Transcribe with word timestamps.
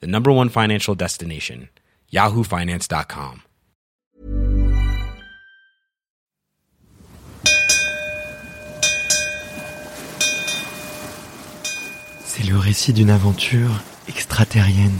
the 0.00 0.06
number 0.06 0.30
one 0.30 0.48
financial 0.48 0.94
destination, 0.94 1.68
yahoofinance.com. 2.12 3.42
C'est 12.24 12.44
le 12.44 12.58
récit 12.58 12.92
d'une 12.92 13.10
aventure 13.10 13.80
extraterrienne. 14.08 14.98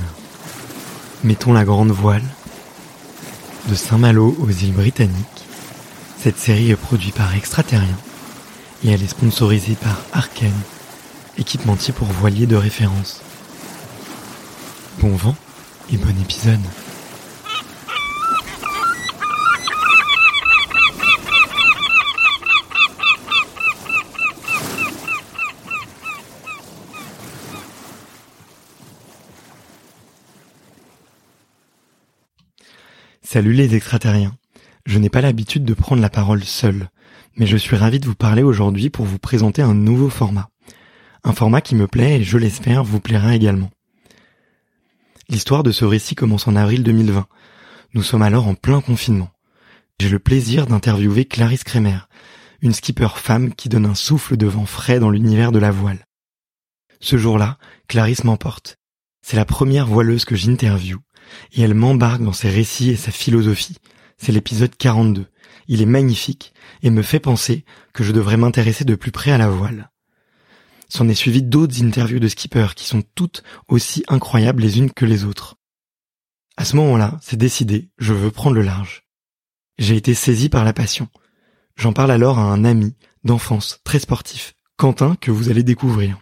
Mettons 1.24 1.52
la 1.52 1.64
grande 1.64 1.90
voile. 1.90 2.22
De 3.68 3.74
Saint-Malo 3.74 4.36
aux 4.40 4.50
îles 4.50 4.72
Britanniques, 4.72 5.44
cette 6.18 6.38
série 6.38 6.70
est 6.70 6.76
produite 6.76 7.14
par 7.14 7.34
Extraterrien 7.34 7.96
et 8.84 8.90
elle 8.90 9.02
est 9.02 9.08
sponsorisée 9.08 9.74
par 9.74 10.00
Arkane, 10.12 10.52
équipementier 11.38 11.92
pour 11.92 12.06
voiliers 12.08 12.46
de 12.46 12.56
référence. 12.56 13.20
Bon 15.00 15.14
vent 15.16 15.34
et 15.92 15.96
bon 15.96 16.18
épisode. 16.20 16.60
Salut 33.22 33.52
les 33.52 33.74
extraterriens. 33.74 34.36
Je 34.86 34.98
n'ai 34.98 35.08
pas 35.08 35.20
l'habitude 35.20 35.64
de 35.64 35.74
prendre 35.74 36.00
la 36.00 36.08
parole 36.08 36.44
seul, 36.44 36.88
mais 37.36 37.46
je 37.46 37.56
suis 37.56 37.74
ravi 37.76 37.98
de 37.98 38.06
vous 38.06 38.14
parler 38.14 38.42
aujourd'hui 38.42 38.90
pour 38.90 39.06
vous 39.06 39.18
présenter 39.18 39.60
un 39.60 39.74
nouveau 39.74 40.08
format. 40.08 40.50
Un 41.24 41.32
format 41.32 41.60
qui 41.60 41.74
me 41.74 41.88
plaît 41.88 42.20
et 42.20 42.22
je 42.22 42.38
l'espère 42.38 42.84
vous 42.84 43.00
plaira 43.00 43.34
également. 43.34 43.70
L'histoire 45.28 45.62
de 45.62 45.72
ce 45.72 45.84
récit 45.84 46.14
commence 46.14 46.46
en 46.46 46.56
avril 46.56 46.82
2020. 46.82 47.26
Nous 47.94 48.02
sommes 48.02 48.22
alors 48.22 48.46
en 48.46 48.54
plein 48.54 48.80
confinement. 48.80 49.30
J'ai 50.00 50.10
le 50.10 50.18
plaisir 50.18 50.66
d'interviewer 50.66 51.24
Clarisse 51.24 51.64
Kremer, 51.64 52.08
une 52.60 52.74
skipper 52.74 53.16
femme 53.16 53.54
qui 53.54 53.68
donne 53.68 53.86
un 53.86 53.94
souffle 53.94 54.36
de 54.36 54.46
vent 54.46 54.66
frais 54.66 54.98
dans 54.98 55.10
l'univers 55.10 55.52
de 55.52 55.58
la 55.58 55.70
voile. 55.70 56.04
Ce 57.00 57.16
jour-là, 57.16 57.58
Clarisse 57.88 58.24
m'emporte. 58.24 58.76
C'est 59.22 59.36
la 59.36 59.44
première 59.44 59.86
voileuse 59.86 60.24
que 60.26 60.36
j'interviewe 60.36 60.98
et 61.52 61.62
elle 61.62 61.74
m'embarque 61.74 62.22
dans 62.22 62.32
ses 62.32 62.50
récits 62.50 62.90
et 62.90 62.96
sa 62.96 63.10
philosophie. 63.10 63.78
C'est 64.18 64.32
l'épisode 64.32 64.76
42. 64.76 65.26
Il 65.68 65.80
est 65.80 65.86
magnifique 65.86 66.52
et 66.82 66.90
me 66.90 67.02
fait 67.02 67.20
penser 67.20 67.64
que 67.94 68.04
je 68.04 68.12
devrais 68.12 68.36
m'intéresser 68.36 68.84
de 68.84 68.94
plus 68.94 69.12
près 69.12 69.30
à 69.30 69.38
la 69.38 69.48
voile. 69.48 69.90
S'en 70.94 71.08
est 71.08 71.14
suivi 71.16 71.42
d'autres 71.42 71.82
interviews 71.82 72.20
de 72.20 72.28
skippers 72.28 72.76
qui 72.76 72.84
sont 72.84 73.02
toutes 73.16 73.42
aussi 73.66 74.04
incroyables 74.06 74.62
les 74.62 74.78
unes 74.78 74.92
que 74.92 75.04
les 75.04 75.24
autres. 75.24 75.56
À 76.56 76.64
ce 76.64 76.76
moment-là, 76.76 77.18
c'est 77.20 77.36
décidé, 77.36 77.90
je 77.98 78.12
veux 78.12 78.30
prendre 78.30 78.54
le 78.54 78.62
large. 78.62 79.02
J'ai 79.76 79.96
été 79.96 80.14
saisi 80.14 80.48
par 80.48 80.62
la 80.62 80.72
passion. 80.72 81.08
J'en 81.74 81.92
parle 81.92 82.12
alors 82.12 82.38
à 82.38 82.44
un 82.44 82.64
ami 82.64 82.94
d'enfance 83.24 83.80
très 83.82 83.98
sportif, 83.98 84.54
Quentin, 84.76 85.16
que 85.20 85.32
vous 85.32 85.48
allez 85.50 85.64
découvrir. 85.64 86.20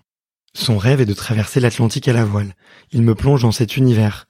Son 0.54 0.78
rêve 0.78 1.02
est 1.02 1.06
de 1.06 1.12
traverser 1.12 1.60
l'Atlantique 1.60 2.08
à 2.08 2.14
la 2.14 2.24
voile. 2.24 2.56
Il 2.92 3.02
me 3.02 3.14
plonge 3.14 3.42
dans 3.42 3.52
cet 3.52 3.76
univers. 3.76 4.26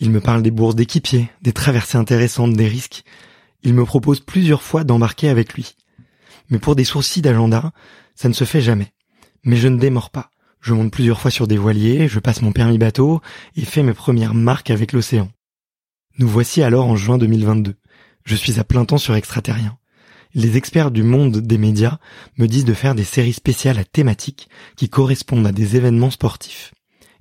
Il 0.00 0.10
me 0.10 0.20
parle 0.20 0.42
des 0.42 0.50
bourses 0.50 0.74
d'équipiers, 0.74 1.30
des 1.42 1.52
traversées 1.52 1.98
intéressantes, 1.98 2.54
des 2.54 2.66
risques. 2.66 3.04
Il 3.62 3.74
me 3.74 3.84
propose 3.84 4.18
plusieurs 4.18 4.64
fois 4.64 4.82
d'embarquer 4.82 5.28
avec 5.28 5.54
lui. 5.54 5.76
Mais 6.50 6.58
pour 6.58 6.74
des 6.74 6.82
sourcils 6.82 7.22
d'agenda, 7.22 7.70
ça 8.16 8.28
ne 8.28 8.34
se 8.34 8.42
fait 8.42 8.60
jamais. 8.60 8.92
Mais 9.44 9.56
je 9.56 9.68
ne 9.68 9.78
démords 9.78 10.10
pas. 10.10 10.30
Je 10.60 10.74
monte 10.74 10.92
plusieurs 10.92 11.20
fois 11.20 11.30
sur 11.30 11.46
des 11.46 11.56
voiliers, 11.56 12.08
je 12.08 12.18
passe 12.18 12.42
mon 12.42 12.52
permis 12.52 12.78
bateau 12.78 13.20
et 13.56 13.64
fais 13.64 13.82
mes 13.82 13.94
premières 13.94 14.34
marques 14.34 14.70
avec 14.70 14.92
l'océan. 14.92 15.30
Nous 16.18 16.28
voici 16.28 16.62
alors 16.62 16.86
en 16.86 16.96
juin 16.96 17.16
2022. 17.16 17.76
Je 18.24 18.34
suis 18.34 18.58
à 18.58 18.64
plein 18.64 18.84
temps 18.84 18.98
sur 18.98 19.14
Extraterrien. 19.14 19.78
Les 20.34 20.56
experts 20.56 20.90
du 20.90 21.02
monde 21.02 21.38
des 21.38 21.58
médias 21.58 21.98
me 22.36 22.46
disent 22.46 22.64
de 22.64 22.74
faire 22.74 22.94
des 22.94 23.04
séries 23.04 23.32
spéciales 23.32 23.78
à 23.78 23.84
thématiques 23.84 24.48
qui 24.76 24.88
correspondent 24.88 25.46
à 25.46 25.52
des 25.52 25.76
événements 25.76 26.10
sportifs. 26.10 26.74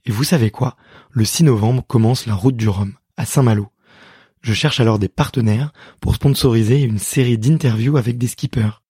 Et 0.05 0.11
vous 0.11 0.23
savez 0.23 0.51
quoi? 0.51 0.75
Le 1.11 1.23
6 1.23 1.43
novembre 1.43 1.85
commence 1.85 2.25
la 2.25 2.33
route 2.33 2.57
du 2.57 2.67
Rhum, 2.67 2.93
à 3.17 3.25
Saint-Malo. 3.25 3.69
Je 4.41 4.53
cherche 4.53 4.79
alors 4.79 4.99
des 4.99 5.09
partenaires 5.09 5.71
pour 6.01 6.15
sponsoriser 6.15 6.81
une 6.81 6.99
série 6.99 7.37
d'interviews 7.37 7.97
avec 7.97 8.17
des 8.17 8.27
skippers. 8.27 8.81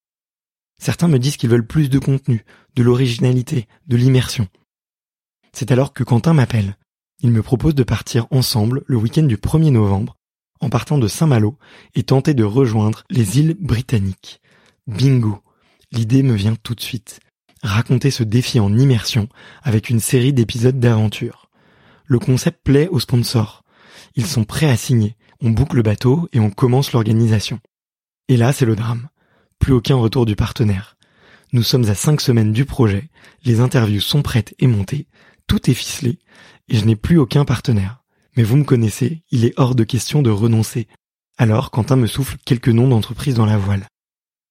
Certains 0.79 1.07
me 1.07 1.19
disent 1.19 1.37
qu'ils 1.37 1.49
veulent 1.49 1.65
plus 1.65 1.89
de 1.89 1.99
contenu, 1.99 2.45
de 2.77 2.83
l'originalité, 2.83 3.67
de 3.87 3.97
l'immersion. 3.97 4.47
C'est 5.51 5.71
alors 5.71 5.93
que 5.93 6.03
Quentin 6.03 6.33
m'appelle. 6.33 6.77
Il 7.23 7.31
me 7.31 7.41
propose 7.41 7.73
de 7.73 7.81
partir 7.81 8.27
ensemble 8.29 8.83
le 8.85 8.97
week-end 8.97 9.23
du 9.23 9.37
1er 9.37 9.71
novembre, 9.71 10.15
en 10.61 10.69
partant 10.69 10.99
de 10.99 11.07
Saint-Malo 11.07 11.57
et 11.95 12.03
tenter 12.03 12.35
de 12.35 12.43
rejoindre 12.43 13.03
les 13.09 13.39
îles 13.39 13.57
britanniques. 13.59 14.41
Bingo! 14.85 15.39
L'idée 15.91 16.21
me 16.21 16.35
vient 16.35 16.55
tout 16.55 16.75
de 16.75 16.81
suite. 16.81 17.19
Raconter 17.63 18.11
ce 18.11 18.21
défi 18.21 18.59
en 18.59 18.77
immersion 18.77 19.27
avec 19.63 19.89
une 19.89 19.99
série 19.99 20.33
d'épisodes 20.33 20.79
d'aventure. 20.79 21.49
Le 22.05 22.19
concept 22.19 22.61
plaît 22.63 22.87
aux 22.89 22.99
sponsors. 22.99 23.63
Ils 24.15 24.27
sont 24.27 24.43
prêts 24.43 24.69
à 24.69 24.77
signer. 24.77 25.15
On 25.41 25.49
boucle 25.49 25.77
le 25.77 25.81
bateau 25.81 26.29
et 26.31 26.39
on 26.39 26.51
commence 26.51 26.91
l'organisation. 26.91 27.59
Et 28.27 28.37
là, 28.37 28.53
c'est 28.53 28.65
le 28.65 28.75
drame. 28.75 29.09
Plus 29.57 29.73
aucun 29.73 29.95
retour 29.95 30.27
du 30.27 30.35
partenaire. 30.35 30.96
Nous 31.53 31.63
sommes 31.63 31.89
à 31.89 31.95
cinq 31.95 32.19
semaines 32.19 32.51
du 32.51 32.65
projet, 32.65 33.09
les 33.45 33.61
interviews 33.61 34.01
sont 34.01 34.21
prêtes 34.21 34.53
et 34.59 34.67
montées, 34.67 35.07
tout 35.47 35.69
est 35.69 35.73
ficelé, 35.73 36.19
et 36.67 36.77
je 36.77 36.83
n'ai 36.83 36.97
plus 36.97 37.17
aucun 37.17 37.45
partenaire. 37.45 38.03
Mais 38.35 38.43
vous 38.43 38.57
me 38.57 38.65
connaissez, 38.65 39.23
il 39.31 39.45
est 39.45 39.53
hors 39.57 39.73
de 39.73 39.85
question 39.85 40.21
de 40.21 40.29
renoncer. 40.29 40.87
Alors 41.37 41.71
Quentin 41.71 41.95
me 41.95 42.07
souffle 42.07 42.37
quelques 42.45 42.67
noms 42.67 42.89
d'entreprises 42.89 43.35
dans 43.35 43.45
la 43.45 43.57
voile. 43.57 43.87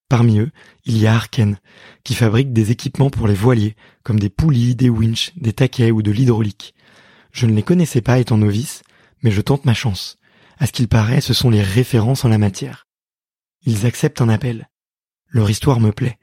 Parmi 0.08 0.38
eux, 0.38 0.50
il 0.84 0.96
y 0.96 1.06
a 1.06 1.14
Arken, 1.14 1.58
qui 2.02 2.14
fabrique 2.14 2.52
des 2.52 2.70
équipements 2.70 3.10
pour 3.10 3.28
les 3.28 3.34
voiliers, 3.34 3.76
comme 4.02 4.20
des 4.20 4.30
poulies, 4.30 4.74
des 4.74 4.88
winches, 4.88 5.32
des 5.36 5.52
taquets 5.52 5.90
ou 5.90 6.00
de 6.00 6.10
l'hydraulique. 6.10 6.74
Je 7.32 7.44
ne 7.44 7.54
les 7.54 7.62
connaissais 7.62 8.00
pas 8.00 8.18
étant 8.18 8.38
novice, 8.38 8.82
mais 9.22 9.30
je 9.30 9.42
tente 9.42 9.64
ma 9.66 9.74
chance. 9.74 10.16
À 10.58 10.66
ce 10.66 10.72
qu'il 10.72 10.88
paraît, 10.88 11.20
ce 11.20 11.34
sont 11.34 11.50
les 11.50 11.62
références 11.62 12.24
en 12.24 12.28
la 12.28 12.38
matière. 12.38 12.86
Ils 13.66 13.84
acceptent 13.84 14.22
un 14.22 14.28
appel. 14.28 14.70
Leur 15.28 15.50
histoire 15.50 15.80
me 15.80 15.92
plaît. 15.92 16.18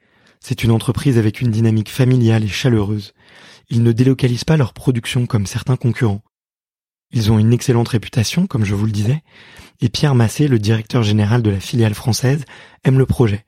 C'est 0.46 0.62
une 0.62 0.72
entreprise 0.72 1.16
avec 1.16 1.40
une 1.40 1.50
dynamique 1.50 1.88
familiale 1.88 2.44
et 2.44 2.48
chaleureuse. 2.48 3.14
Ils 3.70 3.82
ne 3.82 3.92
délocalisent 3.92 4.44
pas 4.44 4.58
leur 4.58 4.74
production 4.74 5.24
comme 5.24 5.46
certains 5.46 5.78
concurrents. 5.78 6.20
Ils 7.12 7.32
ont 7.32 7.38
une 7.38 7.54
excellente 7.54 7.88
réputation, 7.88 8.46
comme 8.46 8.66
je 8.66 8.74
vous 8.74 8.84
le 8.84 8.92
disais, 8.92 9.22
et 9.80 9.88
Pierre 9.88 10.14
Massé, 10.14 10.46
le 10.46 10.58
directeur 10.58 11.02
général 11.02 11.40
de 11.40 11.48
la 11.48 11.60
filiale 11.60 11.94
française, 11.94 12.44
aime 12.84 12.98
le 12.98 13.06
projet, 13.06 13.46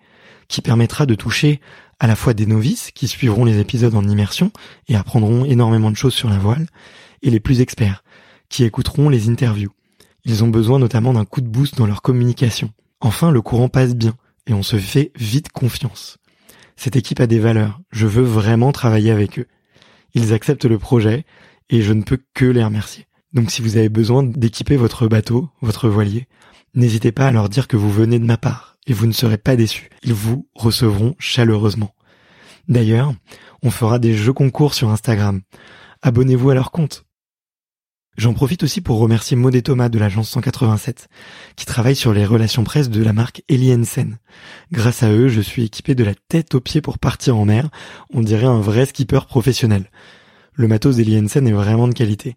qui 0.49 0.63
permettra 0.63 1.05
de 1.05 1.15
toucher 1.15 1.61
à 2.01 2.07
la 2.07 2.17
fois 2.17 2.33
des 2.33 2.47
novices 2.47 2.93
qui 2.93 3.09
suivront 3.09 3.45
les 3.45 3.61
épisodes 3.61 3.95
en 3.95 4.09
immersion 4.09 4.51
et 4.89 4.97
apprendront 4.97 5.45
énormément 5.45 5.91
de 5.91 5.97
choses 5.97 6.15
sur 6.15 6.31
la 6.31 6.39
voile, 6.39 6.67
et 7.21 7.29
les 7.29 7.41
plus 7.41 7.61
experts, 7.61 8.05
qui 8.49 8.65
écouteront 8.65 9.11
les 9.11 9.29
interviews. 9.29 9.75
Ils 10.25 10.45
ont 10.45 10.49
besoin 10.49 10.79
notamment 10.79 11.13
d'un 11.13 11.27
coup 11.27 11.43
de 11.43 11.49
boost 11.49 11.77
dans 11.77 11.87
leur 11.87 12.01
communication. 12.01 12.73
Enfin, 13.01 13.31
le 13.31 13.43
courant 13.43 13.69
passe 13.69 13.95
bien, 13.95 14.17
et 14.47 14.55
on 14.55 14.63
se 14.63 14.79
fait 14.79 15.13
vite 15.15 15.51
confiance. 15.51 16.17
Cette 16.77 16.97
équipe 16.97 17.21
a 17.21 17.27
des 17.27 17.39
valeurs, 17.39 17.81
je 17.91 18.07
veux 18.07 18.23
vraiment 18.23 18.73
travailler 18.73 19.11
avec 19.11 19.39
eux. 19.39 19.47
Ils 20.15 20.33
acceptent 20.33 20.67
le 20.67 20.79
projet, 20.79 21.25
et 21.71 21.83
je 21.83 21.93
ne 21.93 22.03
peux 22.03 22.19
que 22.35 22.45
les 22.45 22.63
remercier. 22.63 23.07
Donc 23.33 23.51
si 23.51 23.63
vous 23.63 23.77
avez 23.77 23.89
besoin 23.89 24.23
d'équiper 24.23 24.77
votre 24.77 25.09
bateau, 25.09 25.49
votre 25.61 25.89
voilier, 25.89 26.27
n'hésitez 26.75 27.13
pas 27.13 27.27
à 27.27 27.33
leur 27.33 27.49
dire 27.49 27.69
que 27.69 27.77
vous 27.77 27.91
venez 27.91 28.19
de 28.19 28.25
ma 28.25 28.37
part, 28.37 28.77
et 28.87 28.93
vous 28.93 29.07
ne 29.07 29.13
serez 29.13 29.39
pas 29.39 29.57
déçus. 29.57 29.91
Ils 30.03 30.15
vous 30.15 30.49
recevront 30.55 31.15
chaleureusement. 31.19 31.95
D'ailleurs, 32.69 33.15
on 33.63 33.71
fera 33.71 33.99
des 33.99 34.15
jeux 34.15 34.33
concours 34.33 34.75
sur 34.75 34.91
Instagram. 34.91 35.41
Abonnez-vous 36.03 36.51
à 36.51 36.55
leur 36.55 36.71
compte. 36.71 37.06
J'en 38.17 38.33
profite 38.33 38.63
aussi 38.63 38.81
pour 38.81 38.99
remercier 38.99 39.37
Maud 39.37 39.63
Thomas 39.63 39.91
de 39.91 39.99
l'agence 39.99 40.31
187, 40.31 41.09
qui 41.55 41.67
travaille 41.67 41.97
sur 41.97 42.15
les 42.15 42.25
relations 42.25 42.65
presse 42.65 42.89
de 42.89 43.03
la 43.03 43.13
marque 43.13 43.43
Eliensen. 43.49 44.19
Grâce 44.73 45.03
à 45.03 45.11
eux, 45.11 45.29
je 45.29 45.43
suis 45.43 45.65
équipé 45.65 45.95
de 45.95 46.05
la 46.05 46.15
tête 46.15 46.55
aux 46.55 46.61
pieds 46.61 46.81
pour 46.81 46.99
partir 46.99 47.37
en 47.37 47.45
mer, 47.45 47.69
on 48.15 48.23
dirait 48.23 48.47
un 48.47 48.61
vrai 48.61 48.87
skipper 48.87 49.27
professionnel. 49.29 49.91
Le 50.55 50.67
matos 50.67 50.97
d'Eliensen 50.97 51.47
est 51.47 51.53
vraiment 51.53 51.89
de 51.89 51.93
qualité. 51.93 52.37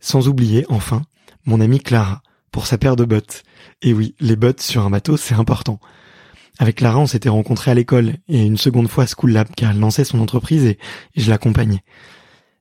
Sans 0.00 0.28
oublier, 0.28 0.66
enfin, 0.68 1.02
mon 1.46 1.62
amie 1.62 1.80
Clara, 1.80 2.22
pour 2.50 2.66
sa 2.66 2.76
paire 2.76 2.96
de 2.96 3.06
bottes. 3.06 3.44
Et 3.80 3.94
oui, 3.94 4.14
les 4.20 4.36
bottes 4.36 4.60
sur 4.60 4.84
un 4.84 4.90
bateau, 4.90 5.16
c'est 5.16 5.34
important. 5.34 5.80
Avec 6.58 6.76
Clara, 6.76 6.98
on 6.98 7.06
s'était 7.06 7.30
rencontrés 7.30 7.70
à 7.70 7.74
l'école 7.74 8.16
et 8.28 8.44
une 8.44 8.58
seconde 8.58 8.88
fois 8.88 9.04
à 9.04 9.06
School 9.06 9.32
Lab 9.32 9.48
car 9.56 9.70
elle 9.70 9.80
lançait 9.80 10.04
son 10.04 10.20
entreprise 10.20 10.66
et, 10.66 10.78
je 11.16 11.30
l'accompagnais. 11.30 11.82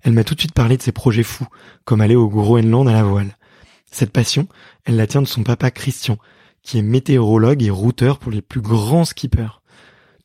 Elle 0.03 0.13
m'a 0.13 0.23
tout 0.23 0.35
de 0.35 0.39
suite 0.39 0.53
parlé 0.53 0.77
de 0.77 0.81
ses 0.81 0.91
projets 0.91 1.23
fous, 1.23 1.47
comme 1.85 2.01
aller 2.01 2.15
au 2.15 2.27
Groenland 2.27 2.87
à 2.87 2.93
la 2.93 3.03
voile. 3.03 3.37
Cette 3.91 4.11
passion, 4.11 4.47
elle 4.85 4.95
la 4.95 5.07
tient 5.07 5.21
de 5.21 5.27
son 5.27 5.43
papa 5.43 5.69
Christian, 5.69 6.17
qui 6.63 6.77
est 6.77 6.83
météorologue 6.83 7.63
et 7.63 7.69
routeur 7.69 8.19
pour 8.19 8.31
les 8.31 8.41
plus 8.41 8.61
grands 8.61 9.05
skippers. 9.05 9.61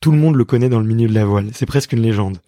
Tout 0.01 0.13
le 0.13 0.19
monde 0.19 0.37
le 0.37 0.45
connaît 0.45 0.69
dans 0.69 0.81
le 0.81 0.87
milieu 0.87 1.09
de 1.09 1.15
la 1.15 1.25
voile, 1.25 1.51
c'est 1.53 1.67
presque 1.67 1.93
une 1.93 2.03
légende. 2.03 2.39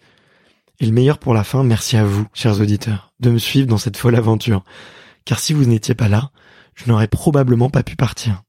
Et 0.79 0.85
le 0.85 0.93
meilleur 0.93 1.17
pour 1.17 1.33
la 1.33 1.43
fin, 1.43 1.63
merci 1.63 1.97
à 1.97 2.05
vous, 2.05 2.25
chers 2.33 2.61
auditeurs, 2.61 3.11
de 3.19 3.29
me 3.29 3.37
suivre 3.37 3.67
dans 3.67 3.77
cette 3.77 3.97
folle 3.97 4.15
aventure. 4.15 4.63
Car 5.25 5.39
si 5.39 5.53
vous 5.53 5.65
n'étiez 5.65 5.93
pas 5.93 6.07
là, 6.07 6.31
je 6.73 6.89
n'aurais 6.89 7.09
probablement 7.09 7.69
pas 7.69 7.83
pu 7.83 7.95
partir. 7.95 8.43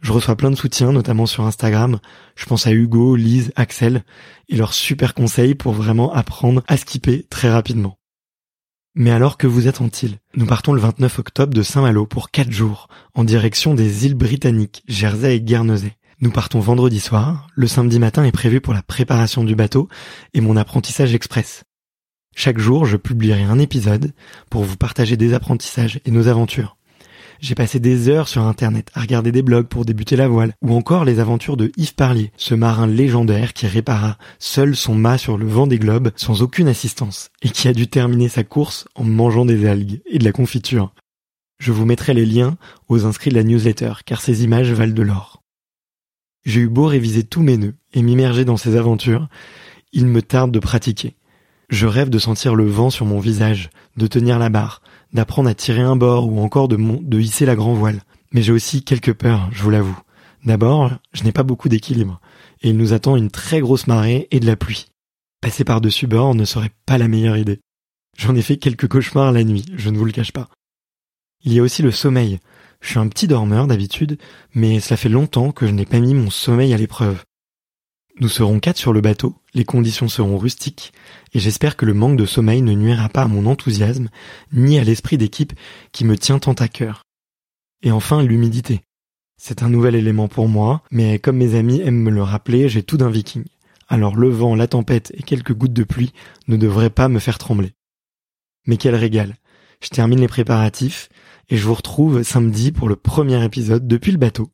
Je 0.00 0.12
reçois 0.12 0.36
plein 0.36 0.52
de 0.52 0.56
soutien, 0.56 0.92
notamment 0.92 1.26
sur 1.26 1.44
Instagram. 1.44 1.98
Je 2.36 2.46
pense 2.46 2.66
à 2.68 2.72
Hugo, 2.72 3.16
Lise, 3.16 3.52
Axel, 3.56 4.04
et 4.48 4.56
leurs 4.56 4.74
super 4.74 5.14
conseils 5.14 5.56
pour 5.56 5.72
vraiment 5.72 6.12
apprendre 6.12 6.62
à 6.68 6.76
skipper 6.76 7.26
très 7.28 7.50
rapidement. 7.50 7.98
Mais 8.98 9.10
alors 9.10 9.36
que 9.36 9.46
vous 9.46 9.68
attend-il? 9.68 10.16
Nous 10.36 10.46
partons 10.46 10.72
le 10.72 10.80
29 10.80 11.18
octobre 11.18 11.52
de 11.52 11.60
Saint-Malo 11.60 12.06
pour 12.06 12.30
4 12.30 12.50
jours, 12.50 12.88
en 13.12 13.24
direction 13.24 13.74
des 13.74 14.06
îles 14.06 14.14
britanniques, 14.14 14.82
Jersey 14.88 15.36
et 15.36 15.40
Guernesey. 15.42 15.92
Nous 16.22 16.30
partons 16.30 16.60
vendredi 16.60 16.98
soir, 16.98 17.46
le 17.54 17.66
samedi 17.66 17.98
matin 17.98 18.24
est 18.24 18.32
prévu 18.32 18.62
pour 18.62 18.72
la 18.72 18.80
préparation 18.80 19.44
du 19.44 19.54
bateau 19.54 19.90
et 20.32 20.40
mon 20.40 20.56
apprentissage 20.56 21.14
express. 21.14 21.64
Chaque 22.34 22.58
jour, 22.58 22.86
je 22.86 22.96
publierai 22.96 23.42
un 23.42 23.58
épisode 23.58 24.14
pour 24.48 24.64
vous 24.64 24.78
partager 24.78 25.18
des 25.18 25.34
apprentissages 25.34 26.00
et 26.06 26.10
nos 26.10 26.28
aventures. 26.28 26.78
J'ai 27.40 27.54
passé 27.54 27.80
des 27.80 28.08
heures 28.08 28.28
sur 28.28 28.42
internet 28.42 28.90
à 28.94 29.00
regarder 29.00 29.32
des 29.32 29.42
blogs 29.42 29.66
pour 29.66 29.84
débuter 29.84 30.16
la 30.16 30.28
voile, 30.28 30.54
ou 30.62 30.74
encore 30.74 31.04
les 31.04 31.20
aventures 31.20 31.56
de 31.56 31.70
Yves 31.76 31.94
Parlier, 31.94 32.32
ce 32.36 32.54
marin 32.54 32.86
légendaire 32.86 33.52
qui 33.52 33.66
répara 33.66 34.18
seul 34.38 34.74
son 34.74 34.94
mât 34.94 35.18
sur 35.18 35.38
le 35.38 35.46
vent 35.46 35.66
des 35.66 35.78
globes 35.78 36.10
sans 36.16 36.42
aucune 36.42 36.68
assistance, 36.68 37.30
et 37.42 37.50
qui 37.50 37.68
a 37.68 37.72
dû 37.72 37.88
terminer 37.88 38.28
sa 38.28 38.44
course 38.44 38.86
en 38.94 39.04
mangeant 39.04 39.44
des 39.44 39.66
algues 39.66 40.00
et 40.06 40.18
de 40.18 40.24
la 40.24 40.32
confiture. 40.32 40.92
Je 41.58 41.72
vous 41.72 41.86
mettrai 41.86 42.14
les 42.14 42.26
liens 42.26 42.56
aux 42.88 43.06
inscrits 43.06 43.30
de 43.30 43.36
la 43.36 43.44
newsletter, 43.44 43.92
car 44.04 44.20
ces 44.20 44.44
images 44.44 44.72
valent 44.72 44.94
de 44.94 45.02
l'or. 45.02 45.42
J'ai 46.44 46.60
eu 46.60 46.68
beau 46.68 46.86
réviser 46.86 47.24
tous 47.24 47.42
mes 47.42 47.56
nœuds 47.56 47.74
et 47.92 48.02
m'immerger 48.02 48.44
dans 48.44 48.56
ces 48.56 48.76
aventures, 48.76 49.28
il 49.92 50.06
me 50.06 50.22
tarde 50.22 50.52
de 50.52 50.58
pratiquer. 50.58 51.16
Je 51.68 51.86
rêve 51.86 52.10
de 52.10 52.18
sentir 52.18 52.54
le 52.54 52.66
vent 52.66 52.90
sur 52.90 53.06
mon 53.06 53.18
visage, 53.18 53.70
de 53.96 54.06
tenir 54.06 54.38
la 54.38 54.50
barre, 54.50 54.82
d'apprendre 55.12 55.48
à 55.48 55.54
tirer 55.54 55.80
un 55.80 55.96
bord 55.96 56.30
ou 56.30 56.40
encore 56.40 56.68
de, 56.68 57.20
hisser 57.20 57.44
la 57.44 57.56
grand 57.56 57.74
voile. 57.74 58.02
Mais 58.32 58.42
j'ai 58.42 58.52
aussi 58.52 58.84
quelques 58.84 59.14
peurs, 59.14 59.48
je 59.52 59.62
vous 59.62 59.70
l'avoue. 59.70 59.98
D'abord, 60.44 60.92
je 61.12 61.24
n'ai 61.24 61.32
pas 61.32 61.42
beaucoup 61.42 61.68
d'équilibre, 61.68 62.20
et 62.62 62.70
il 62.70 62.76
nous 62.76 62.92
attend 62.92 63.16
une 63.16 63.30
très 63.30 63.60
grosse 63.60 63.88
marée 63.88 64.28
et 64.30 64.38
de 64.38 64.46
la 64.46 64.56
pluie. 64.56 64.86
Passer 65.40 65.64
par-dessus 65.64 66.06
bord 66.06 66.34
ne 66.34 66.44
serait 66.44 66.70
pas 66.86 66.98
la 66.98 67.08
meilleure 67.08 67.36
idée. 67.36 67.60
J'en 68.16 68.36
ai 68.36 68.42
fait 68.42 68.56
quelques 68.56 68.88
cauchemars 68.88 69.32
la 69.32 69.44
nuit, 69.44 69.64
je 69.74 69.90
ne 69.90 69.98
vous 69.98 70.04
le 70.04 70.12
cache 70.12 70.32
pas. 70.32 70.48
Il 71.44 71.52
y 71.52 71.58
a 71.58 71.62
aussi 71.62 71.82
le 71.82 71.90
sommeil. 71.90 72.38
Je 72.80 72.90
suis 72.90 72.98
un 72.98 73.08
petit 73.08 73.26
dormeur 73.26 73.66
d'habitude, 73.66 74.18
mais 74.54 74.80
cela 74.80 74.96
fait 74.96 75.08
longtemps 75.08 75.50
que 75.50 75.66
je 75.66 75.72
n'ai 75.72 75.86
pas 75.86 75.98
mis 75.98 76.14
mon 76.14 76.30
sommeil 76.30 76.72
à 76.72 76.76
l'épreuve. 76.76 77.24
Nous 78.18 78.30
serons 78.30 78.60
quatre 78.60 78.78
sur 78.78 78.94
le 78.94 79.02
bateau, 79.02 79.34
les 79.52 79.66
conditions 79.66 80.08
seront 80.08 80.38
rustiques, 80.38 80.94
et 81.34 81.38
j'espère 81.38 81.76
que 81.76 81.84
le 81.84 81.92
manque 81.92 82.16
de 82.16 82.24
sommeil 82.24 82.62
ne 82.62 82.72
nuira 82.72 83.10
pas 83.10 83.22
à 83.22 83.28
mon 83.28 83.44
enthousiasme, 83.44 84.08
ni 84.54 84.78
à 84.78 84.84
l'esprit 84.84 85.18
d'équipe 85.18 85.52
qui 85.92 86.06
me 86.06 86.16
tient 86.16 86.38
tant 86.38 86.54
à 86.54 86.68
cœur. 86.68 87.02
Et 87.82 87.90
enfin, 87.90 88.22
l'humidité. 88.22 88.80
C'est 89.36 89.62
un 89.62 89.68
nouvel 89.68 89.94
élément 89.94 90.28
pour 90.28 90.48
moi, 90.48 90.82
mais 90.90 91.18
comme 91.18 91.36
mes 91.36 91.56
amis 91.56 91.82
aiment 91.82 92.04
me 92.04 92.10
le 92.10 92.22
rappeler, 92.22 92.70
j'ai 92.70 92.82
tout 92.82 92.96
d'un 92.96 93.10
viking. 93.10 93.44
Alors 93.86 94.16
le 94.16 94.30
vent, 94.30 94.54
la 94.54 94.66
tempête 94.66 95.12
et 95.14 95.22
quelques 95.22 95.52
gouttes 95.52 95.74
de 95.74 95.84
pluie 95.84 96.14
ne 96.48 96.56
devraient 96.56 96.88
pas 96.88 97.08
me 97.08 97.18
faire 97.18 97.36
trembler. 97.36 97.74
Mais 98.66 98.78
quel 98.78 98.94
régal. 98.94 99.36
Je 99.82 99.90
termine 99.90 100.20
les 100.20 100.28
préparatifs 100.28 101.10
et 101.50 101.58
je 101.58 101.66
vous 101.66 101.74
retrouve 101.74 102.22
samedi 102.22 102.72
pour 102.72 102.88
le 102.88 102.96
premier 102.96 103.44
épisode 103.44 103.86
depuis 103.86 104.10
le 104.10 104.18
bateau. 104.18 104.50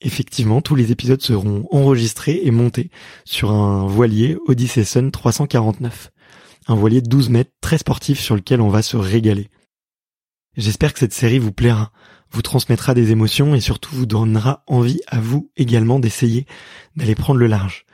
Effectivement, 0.00 0.60
tous 0.60 0.74
les 0.74 0.92
épisodes 0.92 1.22
seront 1.22 1.66
enregistrés 1.70 2.40
et 2.44 2.50
montés 2.50 2.90
sur 3.24 3.50
un 3.50 3.86
voilier 3.86 4.36
Odyssey 4.46 4.84
Sun 4.84 5.10
349. 5.10 6.10
Un 6.68 6.74
voilier 6.74 7.00
de 7.00 7.08
12 7.08 7.30
mètres 7.30 7.52
très 7.60 7.78
sportif 7.78 8.20
sur 8.20 8.34
lequel 8.34 8.60
on 8.60 8.68
va 8.68 8.82
se 8.82 8.96
régaler. 8.96 9.48
J'espère 10.56 10.92
que 10.92 10.98
cette 10.98 11.14
série 11.14 11.38
vous 11.38 11.52
plaira, 11.52 11.92
vous 12.30 12.42
transmettra 12.42 12.92
des 12.94 13.10
émotions 13.10 13.54
et 13.54 13.60
surtout 13.60 13.94
vous 13.94 14.06
donnera 14.06 14.64
envie 14.66 15.00
à 15.06 15.20
vous 15.20 15.50
également 15.56 15.98
d'essayer 15.98 16.46
d'aller 16.96 17.14
prendre 17.14 17.38
le 17.38 17.46
large. 17.46 17.86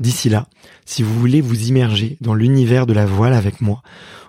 D'ici 0.00 0.30
là, 0.30 0.48
si 0.86 1.02
vous 1.02 1.12
voulez 1.12 1.42
vous 1.42 1.68
immerger 1.68 2.16
dans 2.22 2.32
l'univers 2.32 2.86
de 2.86 2.94
la 2.94 3.04
voile 3.04 3.34
avec 3.34 3.60
moi, 3.60 3.82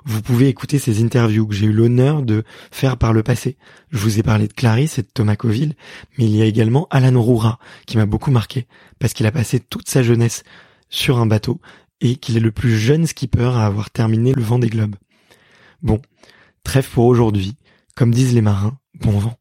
vous 0.04 0.22
pouvez 0.22 0.50
écouter 0.50 0.80
ces 0.80 1.02
interviews 1.02 1.48
que 1.48 1.56
j'ai 1.56 1.68
eu 1.68 1.72
l'honneur 1.72 2.24
de 2.24 2.44
faire 2.72 2.98
par 2.98 3.14
le 3.14 3.24
passé. 3.24 3.56
Je 3.90 3.98
vous 3.98 4.20
ai 4.20 4.24
parlé 4.24 4.50
de 4.50 4.54
Clarisse 4.54 5.00
et 5.00 5.02
de 5.02 5.08
Thomas 5.08 5.38
Coville, 5.38 5.76
mais 6.18 6.26
il 6.26 6.36
y 6.36 6.42
a 6.42 6.46
également 6.46 6.88
Alan 6.90 7.20
Roura 7.22 7.58
qui 7.86 7.96
m'a 7.96 8.06
beaucoup 8.06 8.32
marqué 8.32 8.68
parce 9.00 9.14
qu'il 9.14 9.26
a 9.26 9.32
passé 9.32 9.62
toute 9.62 9.90
sa 9.90 10.04
jeunesse 10.04 10.44
sur 10.90 11.20
un 11.20 11.26
bateau 11.26 11.62
et 12.02 12.18
qu'il 12.18 12.36
est 12.36 12.42
le 12.42 12.52
plus 12.52 12.78
jeune 12.78 13.08
skipper 13.08 13.52
à 13.56 13.66
avoir 13.66 13.92
terminé 13.92 14.34
le 14.34 14.42
vent 14.42 14.60
des 14.60 14.70
globes. 14.70 14.96
Bon, 15.82 16.02
trêve 16.64 16.90
pour 16.90 17.06
aujourd'hui. 17.06 17.56
Comme 17.96 18.14
disent 18.14 18.34
les 18.34 18.42
marins, 18.42 18.78
bon 19.00 19.20
vent. 19.20 19.41